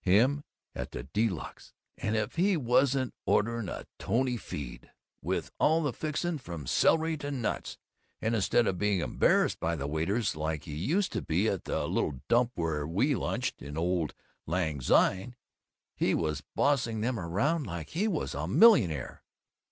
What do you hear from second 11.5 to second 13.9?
the little dump where we lunched in